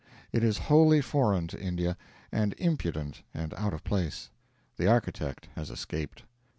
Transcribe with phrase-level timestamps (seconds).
[0.31, 1.95] It is wholly foreign to India,
[2.31, 4.31] and impudent and out of place.
[4.77, 6.23] The architect has escaped.